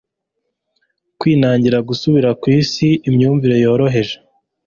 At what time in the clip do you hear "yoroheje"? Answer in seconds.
3.63-4.15